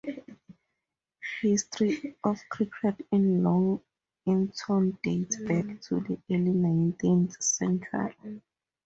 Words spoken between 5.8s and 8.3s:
to the early nineteenth century.